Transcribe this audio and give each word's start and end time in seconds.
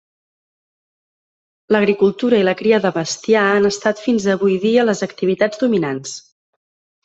L'agricultura 1.75 2.39
i 2.43 2.47
la 2.49 2.55
cria 2.63 2.81
de 2.87 2.93
bestiar 2.97 3.45
han 3.53 3.69
estat 3.71 4.03
fins 4.09 4.29
avui 4.37 4.59
dia 4.67 4.89
les 4.91 5.07
activitats 5.11 5.63
dominants. 5.67 6.19